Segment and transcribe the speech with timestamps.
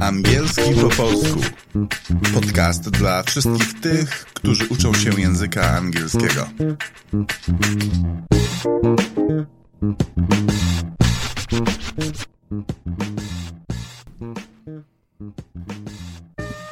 [0.00, 1.40] Angielski po polsku.
[2.34, 6.48] Podcast dla wszystkich tych, którzy uczą się języka angielskiego.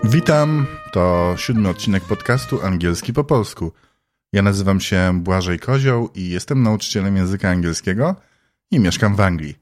[0.04, 3.72] Witam, to siódmy odcinek podcastu Angielski po polsku.
[4.32, 8.16] Ja nazywam się Błażej Kozioł i jestem nauczycielem języka angielskiego
[8.74, 9.58] i mieszkam w Anglii.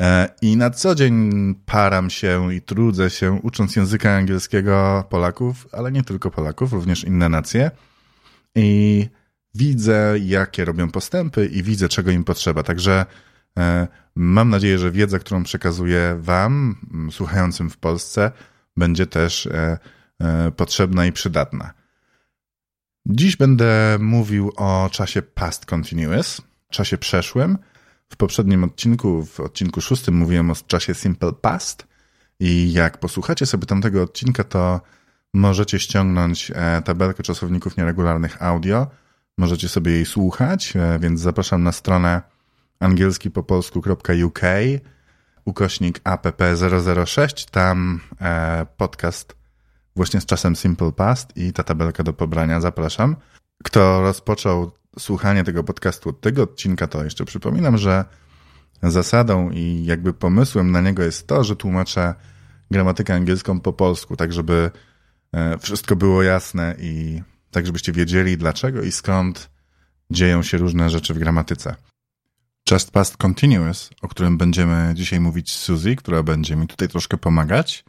[0.00, 5.92] E, I na co dzień param się i trudzę się ucząc języka angielskiego Polaków, ale
[5.92, 7.70] nie tylko Polaków, również inne nacje.
[8.54, 9.08] I
[9.54, 12.62] widzę, jakie robią postępy i widzę, czego im potrzeba.
[12.62, 13.06] Także
[13.58, 16.76] e, mam nadzieję, że wiedza, którą przekazuję Wam,
[17.10, 18.32] słuchającym w Polsce,
[18.76, 19.78] będzie też e,
[20.56, 21.72] potrzebna i przydatna.
[23.06, 27.58] Dziś będę mówił o czasie past continuous, czasie przeszłym.
[28.12, 31.86] W poprzednim odcinku, w odcinku szóstym, mówiłem o czasie simple past.
[32.40, 34.80] I jak posłuchacie sobie tamtego odcinka, to
[35.34, 38.86] możecie ściągnąć e, tabelkę czasowników nieregularnych audio.
[39.38, 42.22] Możecie sobie jej słuchać, e, więc zapraszam na stronę
[42.80, 44.40] angielskipopolsku.uk
[45.44, 47.50] ukośnik app006.
[47.50, 49.36] Tam e, podcast
[49.96, 53.16] właśnie z czasem Simple Past i ta tabelka do pobrania, zapraszam.
[53.64, 58.04] Kto rozpoczął słuchanie tego podcastu od tego odcinka, to jeszcze przypominam, że
[58.82, 62.14] zasadą i jakby pomysłem na niego jest to, że tłumaczę
[62.70, 64.70] gramatykę angielską po polsku, tak żeby
[65.32, 69.50] e, wszystko było jasne i tak żebyście wiedzieli dlaczego i skąd
[70.10, 71.74] dzieją się różne rzeczy w gramatyce.
[72.70, 77.16] Just Past Continuous, o którym będziemy dzisiaj mówić z Suzy, która będzie mi tutaj troszkę
[77.16, 77.84] pomagać,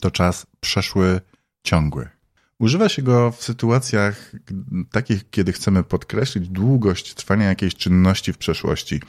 [0.00, 1.20] to czas przeszły
[1.62, 2.08] ciągły.
[2.62, 4.32] Używa się go w sytuacjach
[4.90, 9.00] takich, kiedy chcemy podkreślić długość trwania jakiejś czynności w przeszłości.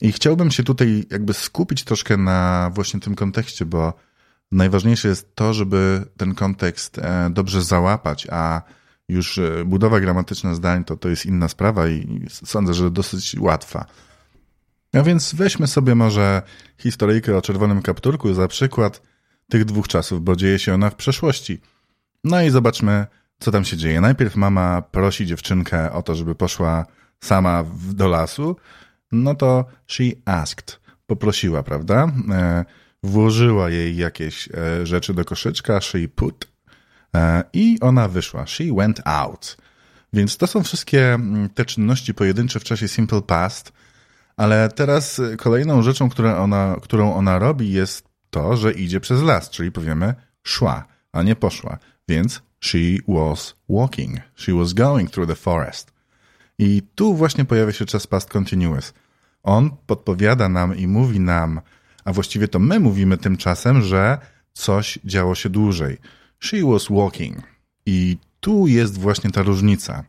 [0.00, 3.92] I chciałbym się tutaj jakby skupić troszkę na właśnie tym kontekście, bo
[4.52, 8.62] najważniejsze jest to, żeby ten kontekst e, dobrze załapać, a
[9.08, 13.86] już e, budowa gramatyczna zdań to, to jest inna sprawa i sądzę, że dosyć łatwa.
[14.92, 16.42] A więc weźmy sobie może
[16.78, 19.02] historyjkę o czerwonym kapturku za przykład
[19.48, 21.60] tych dwóch czasów, bo dzieje się ona w przeszłości.
[22.24, 23.06] No i zobaczmy,
[23.40, 24.00] co tam się dzieje.
[24.00, 26.86] Najpierw mama prosi dziewczynkę o to, żeby poszła
[27.20, 28.56] sama do lasu.
[29.12, 32.12] No to she asked, poprosiła, prawda?
[32.30, 32.64] E,
[33.02, 36.48] włożyła jej jakieś e, rzeczy do koszyczka, she put
[37.14, 38.46] e, i ona wyszła.
[38.46, 39.56] She went out.
[40.12, 43.72] Więc to są wszystkie mm, te czynności pojedyncze w czasie simple past,
[44.36, 49.50] ale teraz kolejną rzeczą, którą ona, którą ona robi jest to, że idzie przez las,
[49.50, 51.78] czyli powiemy szła, a nie poszła.
[52.10, 54.20] Więc she was walking.
[54.34, 55.92] She was going through the forest.
[56.58, 58.94] I tu właśnie pojawia się czas past continuous.
[59.42, 61.60] On podpowiada nam i mówi nam,
[62.04, 64.18] a właściwie to my mówimy tymczasem, że
[64.52, 65.98] coś działo się dłużej.
[66.38, 67.36] She was walking.
[67.86, 70.04] I tu jest właśnie ta różnica.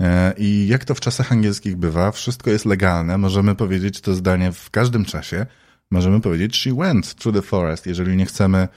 [0.00, 3.18] E, I jak to w czasach angielskich bywa, wszystko jest legalne.
[3.18, 5.46] Możemy powiedzieć to zdanie w każdym czasie.
[5.90, 8.68] Możemy powiedzieć she went through the forest, jeżeli nie chcemy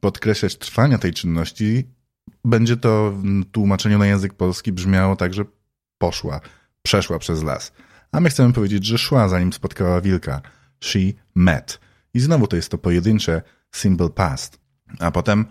[0.00, 1.84] podkreślać trwania tej czynności,
[2.44, 5.44] będzie to w tłumaczeniu na język polski brzmiało tak, że
[5.98, 6.40] poszła,
[6.82, 7.72] przeszła przez las.
[8.12, 10.40] A my chcemy powiedzieć, że szła, zanim spotkała wilka.
[10.80, 11.00] She
[11.34, 11.80] met.
[12.14, 13.42] I znowu to jest to pojedyncze
[13.74, 14.60] simple past.
[14.98, 15.46] A potem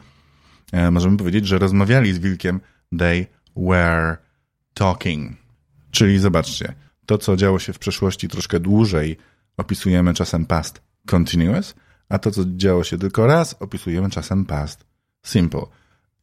[0.72, 2.60] e, możemy powiedzieć, że rozmawiali z wilkiem.
[2.98, 3.26] They
[3.56, 4.18] were
[4.74, 5.38] talking.
[5.92, 6.74] Czyli zobaczcie,
[7.06, 9.18] to co działo się w przeszłości troszkę dłużej
[9.58, 11.76] opisujemy czasem past continuous,
[12.10, 14.86] a to, co działo się tylko raz, opisujemy czasem past
[15.26, 15.66] simple.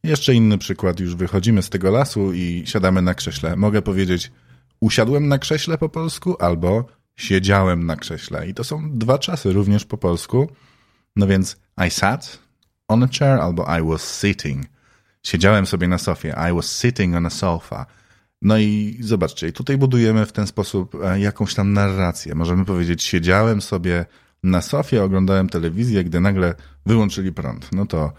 [0.03, 3.55] Jeszcze inny przykład, już wychodzimy z tego lasu i siadamy na krześle.
[3.55, 4.31] Mogę powiedzieć
[4.79, 6.85] usiadłem na krześle po polsku albo
[7.15, 8.47] siedziałem na krześle.
[8.47, 10.47] I to są dwa czasy również po polsku.
[11.15, 11.57] No więc
[11.87, 12.39] I sat
[12.87, 14.65] on a chair albo I was sitting.
[15.23, 16.35] Siedziałem sobie na sofie.
[16.51, 17.85] I was sitting on a sofa.
[18.41, 22.35] No i zobaczcie, tutaj budujemy w ten sposób e, jakąś tam narrację.
[22.35, 24.05] Możemy powiedzieć, siedziałem sobie
[24.43, 26.55] na sofie oglądałem telewizję, gdy nagle
[26.85, 27.71] wyłączyli prąd.
[27.71, 28.13] No to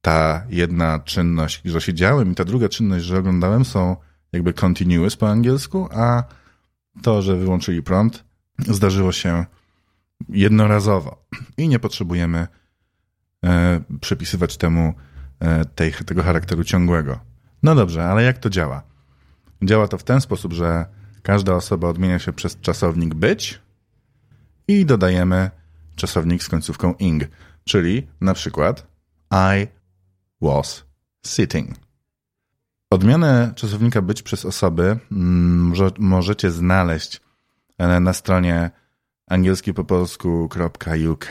[0.00, 3.96] ta jedna czynność, że siedziałem i ta druga czynność, że oglądałem są
[4.32, 6.24] jakby continuous po angielsku, a
[7.02, 8.24] to, że wyłączyli prąd
[8.58, 9.44] zdarzyło się
[10.28, 11.24] jednorazowo
[11.56, 12.46] i nie potrzebujemy
[13.44, 14.94] e, przypisywać temu
[15.40, 17.20] e, tej, tego charakteru ciągłego.
[17.62, 18.82] No dobrze, ale jak to działa?
[19.62, 20.86] Działa to w ten sposób, że
[21.22, 23.60] każda osoba odmienia się przez czasownik być,
[24.72, 25.50] i dodajemy
[25.96, 27.22] czasownik z końcówką ing,
[27.64, 28.86] czyli na przykład
[29.30, 29.66] I
[30.40, 30.84] was
[31.26, 31.76] sitting.
[32.90, 37.20] Odmianę czasownika być przez osoby mm, możecie znaleźć
[37.78, 38.70] e, na stronie
[39.26, 41.28] angielski po polsku.uk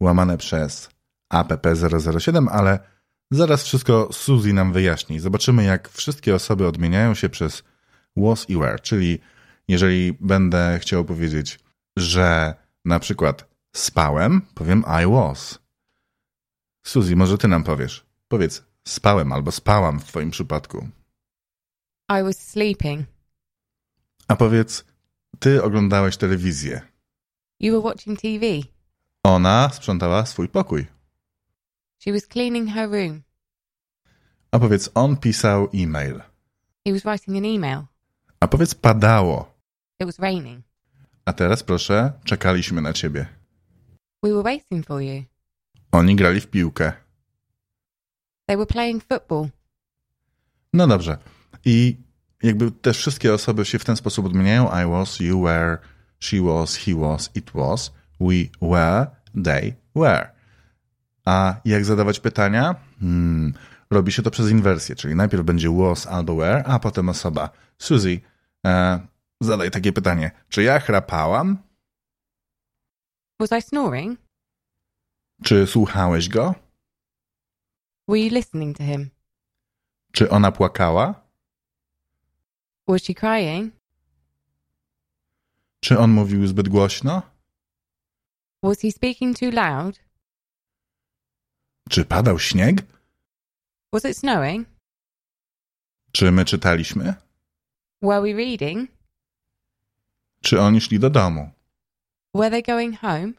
[0.00, 0.90] łamane przez
[1.34, 2.78] app007, ale
[3.30, 5.20] zaraz wszystko Suzy nam wyjaśni.
[5.20, 7.62] Zobaczymy, jak wszystkie osoby odmieniają się przez
[8.16, 9.18] was i were, czyli
[9.68, 11.58] jeżeli będę chciał powiedzieć,
[12.00, 12.54] że
[12.84, 15.58] na przykład spałem, powiem I was.
[16.86, 18.06] Suzy, może ty nam powiesz.
[18.28, 20.88] Powiedz spałem albo spałam w twoim przypadku.
[22.08, 23.06] I was sleeping.
[24.28, 24.84] A powiedz,
[25.38, 26.80] ty oglądałeś telewizję.
[27.60, 28.46] You were watching TV.
[29.22, 30.86] Ona sprzątała swój pokój.
[32.04, 33.22] She was cleaning her room.
[34.50, 36.22] A powiedz, on pisał e-mail.
[36.86, 37.82] He was writing an email.
[38.40, 39.54] A powiedz, padało.
[40.00, 40.67] It was raining.
[41.28, 43.26] A teraz proszę, czekaliśmy na ciebie.
[44.22, 45.22] We were waiting for you.
[45.92, 46.92] Oni grali w piłkę.
[48.46, 49.48] They were playing football.
[50.72, 51.18] No dobrze.
[51.64, 51.96] I
[52.42, 54.64] jakby te wszystkie osoby się w ten sposób odmieniają.
[54.64, 55.78] I was, you were,
[56.20, 59.06] she was, he was, it was, we were,
[59.44, 60.30] they were.
[61.24, 62.74] A jak zadawać pytania?
[63.00, 63.54] Hmm,
[63.90, 67.50] robi się to przez inwersję, czyli najpierw będzie was albo were, a potem osoba.
[67.78, 68.20] Suzy,
[68.66, 69.00] e,
[69.40, 70.30] zadaj takie pytanie.
[70.48, 71.58] Czy ja chrapałam?
[73.40, 74.20] Was I snoring?
[75.44, 76.54] Czy słuchałeś go?
[78.08, 79.10] Were you listening to him?
[80.12, 81.28] Czy ona płakała?
[82.88, 83.74] Was she crying?
[85.80, 87.22] Czy on mówił zbyt głośno?
[88.62, 90.00] Was he speaking too loud?
[91.88, 92.76] Czy padał śnieg?
[93.92, 94.68] Was it snowing?
[96.12, 97.14] Czy my czytaliśmy?
[98.02, 98.90] Were we reading?
[100.40, 101.50] Czy oni szli do domu?
[102.34, 103.32] Were they going home?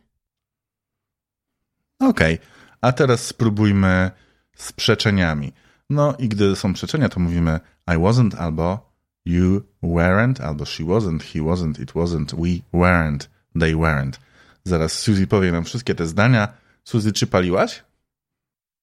[2.00, 2.40] Okej,
[2.82, 4.12] a teraz spróbujmy
[4.56, 5.54] z przeczeniami.
[5.90, 8.94] No i gdy są przeczenia, to mówimy I wasn't albo
[9.26, 13.28] you weren't, albo she wasn't, he wasn't, it wasn't, we weren't,
[13.60, 14.20] they weren't.
[14.64, 16.54] Zaraz Suzy powie nam wszystkie te zdania.
[16.84, 17.84] Suzy, czy paliłaś?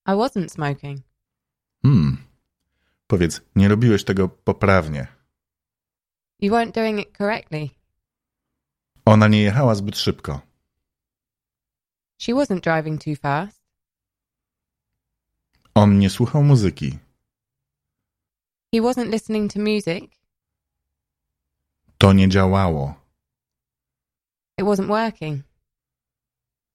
[0.06, 1.00] I wasn't smoking.
[1.82, 2.16] Hmm.
[3.06, 5.06] Powiedz, nie robiłeś tego poprawnie.
[6.40, 7.75] You weren't doing it correctly.
[9.06, 10.40] Ona nie jechała zbyt szybko.
[12.18, 13.60] She wasn't driving too fast.
[15.74, 16.98] On nie słuchał muzyki.
[18.74, 20.04] He wasn't listening to music.
[21.98, 22.94] To nie działało.
[24.58, 25.44] It wasn't working.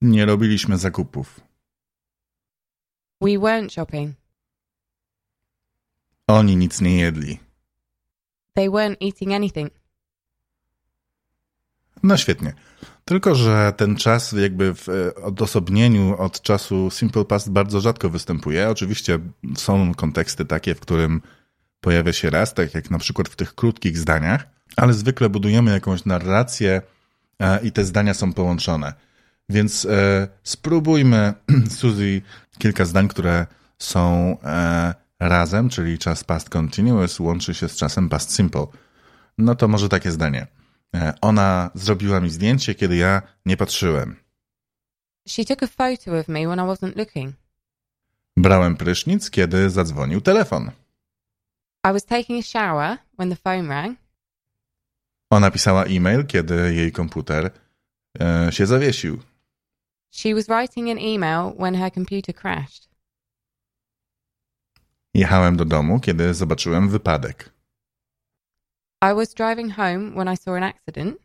[0.02, 1.40] Nie robiliśmy zakupów.
[3.22, 4.16] We weren't shopping.
[6.28, 7.40] Oni nic nie jedli.
[8.54, 9.81] They weren't eating anything.
[12.04, 12.54] No świetnie.
[13.06, 18.70] Tylko, że ten czas jakby w e, odosobnieniu od czasu Simple Past bardzo rzadko występuje.
[18.70, 19.20] Oczywiście
[19.58, 21.22] są konteksty takie, w którym
[21.82, 26.06] pojawia się raz, tak jak na przykład w tych krótkich zdaniach, ale zwykle budujemy jakąś
[26.06, 26.82] narrację
[27.40, 28.94] e, i te zdania są połączone.
[29.50, 31.34] Więc e, spróbujmy,
[31.78, 32.22] Suzy,
[32.58, 33.46] kilka zdań, które
[33.78, 34.38] są
[35.20, 38.68] razem, czyli czas past continuous łączy się z czasem past simple.
[39.38, 40.48] No to może takie zdanie.
[40.96, 44.16] E, ona zrobiła mi zdjęcie, kiedy ja nie patrzyłem.
[45.28, 47.36] She took a photo of me when I wasn't looking.
[48.38, 50.72] Brałem prysznic, kiedy zadzwonił telefon.
[51.84, 53.98] I was taking a shower when the phone rang.
[55.30, 57.52] Ona pisała e-mail, kiedy jej komputer
[58.20, 59.22] e, się zawiesił.
[60.12, 62.90] She was writing an email when her computer crashed.
[65.14, 67.50] Jechałem do domu, kiedy zobaczyłem wypadek.
[69.04, 71.18] I was driving home when I saw an accident.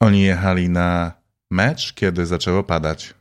[0.00, 1.12] Oni jechali na
[1.50, 3.14] mecz, kiedy zaczęło padać.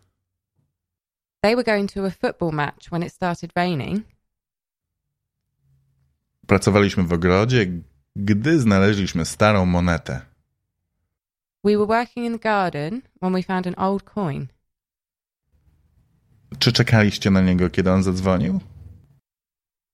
[1.42, 4.04] They were going to a football match when it started raining.
[6.48, 7.66] Pracowaliśmy w ogrodzie,
[8.16, 10.22] gdy znaleźliśmy starą monetę.
[11.63, 14.48] We were working in the garden when we found an old coin.
[16.60, 18.60] Czy czekaliście na niego, kiedy on zadzwonił?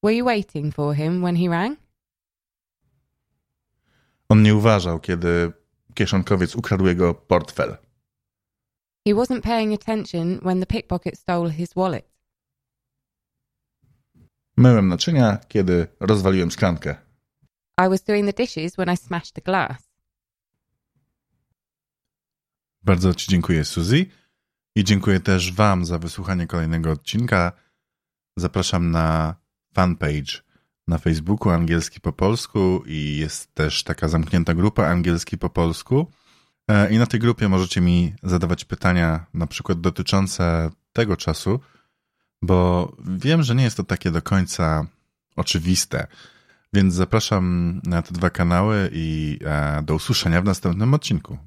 [0.04, 1.83] Were you waiting for him when he rang?
[4.34, 5.52] On nie uważał, kiedy
[5.94, 7.78] kieszonkowiec ukradł jego portfel.
[9.08, 12.06] He wasn't paying attention when the pickpocket stole his wallet.
[14.58, 16.96] Myłem naczynia, kiedy rozwaliłem szklankę.
[17.86, 19.90] I was doing the dishes when I smashed the glass.
[22.82, 24.06] Bardzo Ci dziękuję, Suzy.
[24.75, 27.52] I dziękuję też Wam za wysłuchanie kolejnego odcinka.
[28.38, 29.36] Zapraszam na
[29.74, 30.53] fanpage
[30.88, 36.12] na Facebooku Angielski po polsku i jest też taka zamknięta grupa Angielski po polsku.
[36.68, 41.60] E, I na tej grupie możecie mi zadawać pytania, na przykład dotyczące tego czasu,
[42.42, 44.86] bo wiem, że nie jest to takie do końca
[45.36, 46.08] oczywiste.
[46.74, 49.40] Więc zapraszam na te dwa kanały i
[49.84, 51.38] do usłyszenia w następnym odcinku.